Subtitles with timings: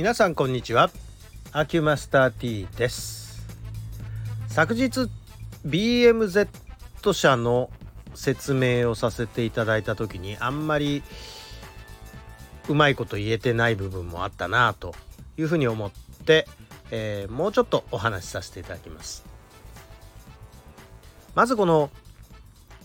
[0.00, 0.90] 皆さんこんにちは。
[1.52, 3.46] アキュマスター T です。
[4.48, 5.10] 昨日
[5.66, 6.48] BMZ
[7.12, 7.68] 社の
[8.14, 11.02] 説明をさせていただいた時にあんまり
[12.70, 14.94] うまいこと言えてない部分もあったなと
[15.36, 15.90] いうふうに思っ
[16.24, 16.48] て、
[16.90, 19.26] えー、もうちょっとお話しさせていただきます。
[21.34, 21.90] まずこの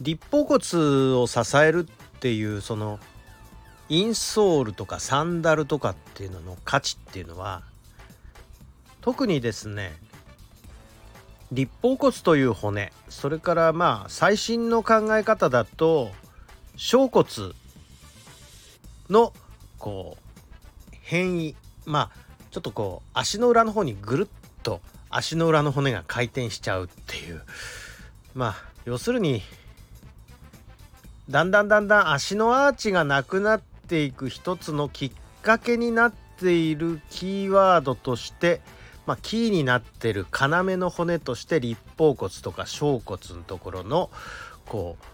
[0.02, 3.00] 立方骨を支えるっていうその
[3.88, 7.62] インソールとかサンダルとかっていうのの価値っていうのは
[9.02, 9.94] 特にですね
[11.52, 16.10] 立方骨という骨それからまあ最新の考え方だと
[16.76, 17.26] 小骨
[19.10, 19.34] の
[19.78, 24.28] こう変異まあちょっとこう足の裏の方にぐるっ
[24.64, 24.82] と
[25.12, 27.42] 足の裏の骨が回転しちゃうっていう。
[28.34, 29.42] まあ要するに
[31.30, 38.62] だんだんだんだん足のアーチがなくなってていく一つのきっかけになっているキーワードとして
[39.06, 44.10] まあ、キーになってる要の骨として立方骨とか小骨のところの
[44.66, 45.06] こう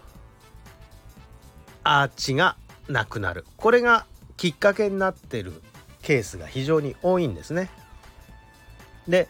[1.84, 2.56] アーチが
[2.88, 5.52] なくなるこれがきっかけになってる
[6.02, 7.70] ケースが非常に多いんですね。
[9.06, 9.28] で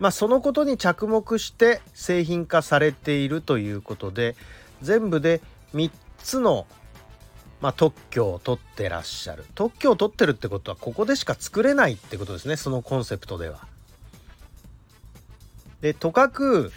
[0.00, 4.34] まあそのことに着目して製品化されているということで
[4.82, 5.40] 全部で
[5.72, 6.66] 3つの、
[7.64, 13.66] まあ、特許を取ってらっしゃる特許を取ってるってことはここでしか作れないってことですねそのコンセプトでは。
[15.80, 16.72] でとかく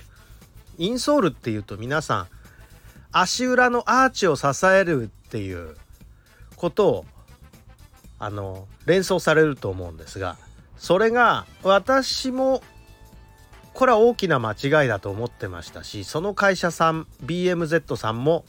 [0.78, 2.28] インソールっていうと皆さん
[3.12, 5.76] 足裏のアーチを支えるっていう
[6.56, 7.06] ことを
[8.18, 10.38] あの連想されると思うんですが
[10.78, 12.64] それが私も
[13.74, 18.46] これは大きな間違いだと思ってましたしその会社さん BMZ さんも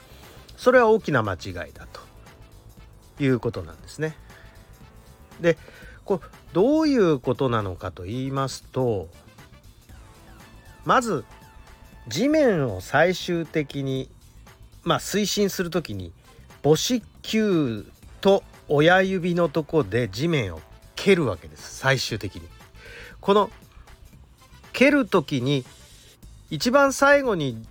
[0.56, 2.07] それは大きな間違いだと
[3.18, 4.16] いうことなんですね。
[5.40, 5.56] で
[6.04, 9.08] これどういうことなのかと言いますと
[10.84, 11.24] まず
[12.08, 14.10] 地面を最終的に
[14.84, 16.12] まあ推進する時に
[16.62, 17.86] 母子球
[18.20, 20.60] と親指のとこで地面を
[20.96, 22.48] 蹴るわけです最終的に。
[23.20, 23.50] この
[24.72, 25.64] 蹴る時に
[26.50, 27.66] 一番最後に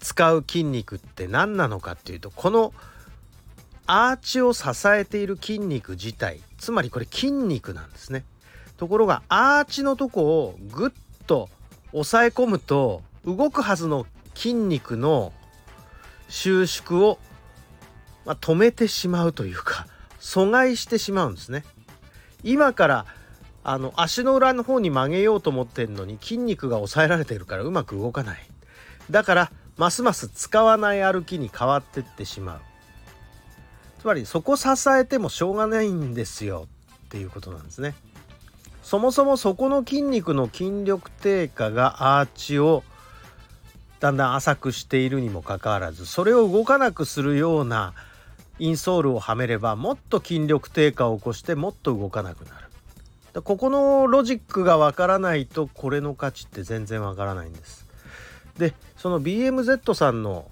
[0.00, 2.72] 使う筋肉って何なのかっていうとこの
[3.86, 8.24] アーチを支えている筋肉自体つまりこれ筋肉なんですね。
[8.76, 10.92] ところがアーチのとこをグッ
[11.26, 11.48] と
[11.92, 15.32] 抑え込むと動くはずの筋肉の
[16.28, 17.18] 収縮を、
[18.24, 19.86] まあ、止めてしまうというか
[20.20, 21.64] 阻害してしまうんですね。
[22.42, 23.06] 今から
[23.62, 28.38] あの足の裏の方に曲げようと思ってんのに筋肉が抑えられてるからうまく動かない。
[29.10, 32.60] だからますます使わない歩きに変わってってしまう。
[34.04, 36.68] つまりそこ支えてもしょうがないんですよ
[37.06, 37.94] っていうことなんですね。
[38.82, 42.84] そもそもそこの筋肉の筋力低下がアーチを
[44.00, 47.94] だんだん浅くしているにもかかわらずそれを動かなくするような
[48.58, 52.50] インソールをはめればもっと筋力低下を起こしてもっと動かなくな
[53.32, 57.88] るここのロジックがわからないとこれの価値って全然わからないんです
[58.58, 60.50] でその BMZ さんの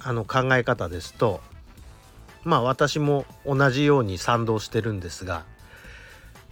[0.00, 1.40] あの考え方ですと
[2.44, 5.44] まあ私も同じように賛同してるんですが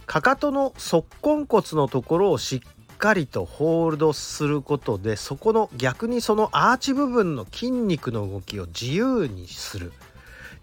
[0.05, 9.91] かかとの側根骨のところをしっかりとホールドすることでそこの逆にそのアーチ部分の筋肉の動きを自由にする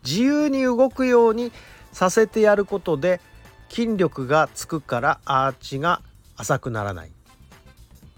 [0.05, 1.53] 自由に動くように
[1.93, 3.21] させてやることで
[3.69, 6.01] 筋力がつくからアーチが
[6.37, 7.11] 浅くならない、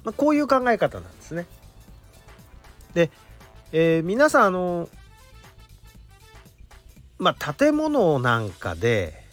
[0.04, 1.46] まあ、こういう考え方なんですね。
[2.94, 3.10] で、
[3.72, 4.88] えー、皆さんあの
[7.18, 9.24] まあ建物なんかで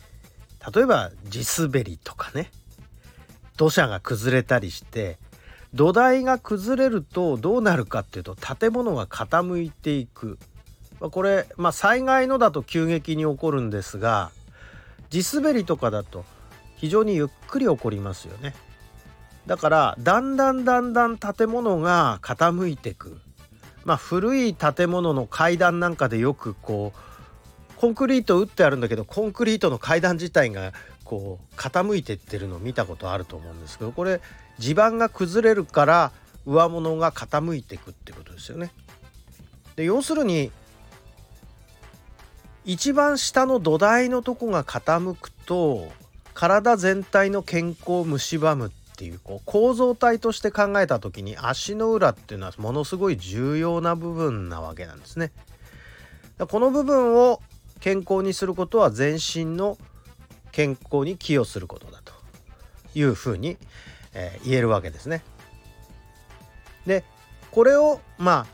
[0.74, 2.52] 例えば地滑りとかね。
[3.56, 5.20] 土砂が崩れたりして
[5.74, 10.38] 土台が崩れるとどうなるかっていうと建物が傾いていく。
[11.00, 14.32] まあこれ、まあ、災害のだと急激に起こるんですが
[15.10, 16.26] 地滑りとかだと
[16.78, 18.56] 非常にゆっくり起こりますよね。
[19.46, 23.20] だからだんだんだんだん建物が傾いていく。
[23.84, 27.13] まあ古い建物の階段なんかでよくこう
[27.78, 30.74] コンクリート打ってあるんだけどコンクリートの階段自体が
[31.04, 34.22] こう傾いてってるのを見たことあると思うんですけどこれ
[34.58, 36.12] 地盤が崩れるから
[36.46, 38.72] 上物が傾いてくってことですよね。
[39.76, 40.52] で要するに
[42.66, 45.92] 一番下の土台のとこが傾くと
[46.34, 55.32] 体全体の健康を蝕むっていうこう構造体として考えた時に足の裏っていうのはものすごい重要な部分なわけなんですね。
[56.48, 57.42] この部分を
[57.84, 59.78] 健康にすることは全身の
[60.54, 62.14] 健康に寄与することだと
[62.96, 63.58] いうふうに、
[64.14, 65.22] えー、言えるわけですね。
[66.86, 67.04] で
[67.52, 68.48] これをまあ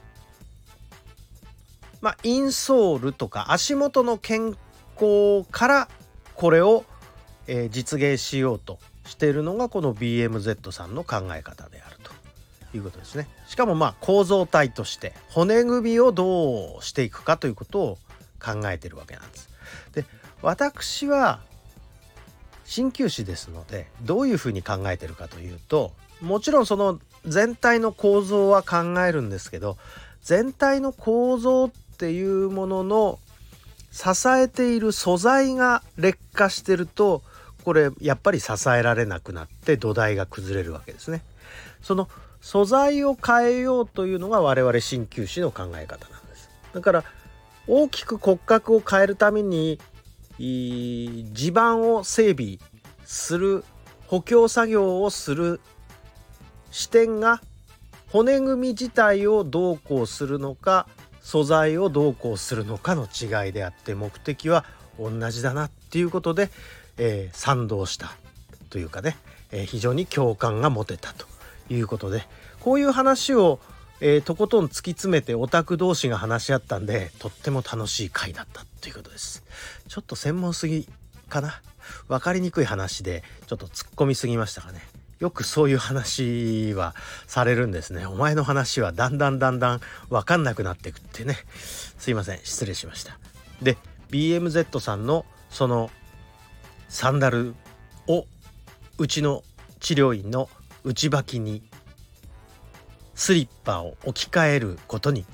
[2.01, 4.57] まあインソールとか足元の健
[4.99, 5.89] 康から
[6.33, 6.83] これを、
[7.45, 12.11] えー、実現しようとしているのがこの BMZ さんの考え方であると
[12.75, 13.27] いうことですね。
[13.47, 17.97] しかもまあ構造体として骨組みをどうしていくかということを
[18.39, 19.49] 考えてるわけなんです。
[19.93, 20.05] で
[20.41, 21.39] 私は
[22.65, 25.91] 鍼灸師ですのでどういうふうに考えてるかというと
[26.21, 29.77] もちろんその全体の構造は考えるんですけど
[30.21, 33.19] 全体の構造っていうものの
[33.91, 37.23] 支えている素材が劣化してると
[37.63, 41.23] これやっぱり支えられなくなって土台が崩れるわけですね。
[41.81, 42.07] その
[42.41, 46.49] 素材を変えようというのが我々鍼灸師の考え方なんです。
[46.73, 47.03] だから
[47.69, 49.79] 大きく骨格を変えるために
[50.39, 52.57] 地盤を整備
[53.05, 53.63] する
[54.07, 55.61] 補強作業をする
[56.71, 57.41] 視点が
[58.11, 60.87] 骨組み自体をどうこうするのか
[61.21, 64.65] 素材をどうこうするのかの違いであって目的は
[64.97, 66.49] 同じだなっていうことで、
[66.97, 68.15] えー、賛同した
[68.71, 69.15] というかね、
[69.51, 71.27] えー、非常に共感が持てたと
[71.69, 72.23] いうことで
[72.61, 73.59] こういう話を、
[74.01, 79.43] えー、とことん突き詰めてオタク同士が話し合ったんでとっても楽しい回だったということです。
[79.87, 80.87] ちょっと専門すぎ
[81.27, 81.61] かな。
[82.07, 84.81] 分かりにくい話でちょっと突っ込みすぎましたかね。
[85.19, 86.95] よくそういう話は
[87.27, 88.05] されるんですね。
[88.05, 91.37] お前の話はだんだんだんだん分かんなくなってくってね。
[91.55, 92.39] すいません。
[92.43, 93.19] 失礼しました。
[93.61, 93.77] で
[94.11, 95.89] BMZ さんのその
[96.87, 97.53] サンダル
[98.07, 98.25] を
[98.97, 99.43] うちの
[99.79, 100.49] 治療院の
[100.83, 101.61] 内履きに
[103.19, 105.25] スリッパを置き換えることに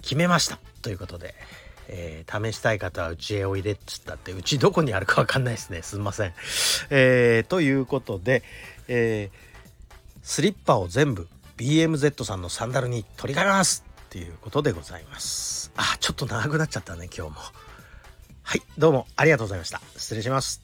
[0.00, 1.34] 決めましたということで、
[1.86, 6.32] えー、試したい方はうちへおいでっつったってうちどこにあるか分かんないですねすんません。
[6.88, 8.42] えー、ということで、
[8.88, 15.70] えー、スリッパを全部 BMZ さんのサンダルに取り替えますっていうことでございます。
[15.76, 17.36] あちょっと長くなっちゃったね今日も。
[18.44, 19.82] はいどうもありがとうございました。
[19.94, 20.62] 失礼します。